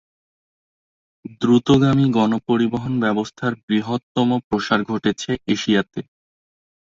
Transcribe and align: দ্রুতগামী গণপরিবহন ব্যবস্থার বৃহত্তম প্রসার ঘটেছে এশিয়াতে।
দ্রুতগামী 1.41 2.05
গণপরিবহন 2.11 2.93
ব্যবস্থার 3.03 3.53
বৃহত্তম 3.65 4.29
প্রসার 4.47 4.79
ঘটেছে 4.83 5.31
এশিয়াতে। 5.47 5.99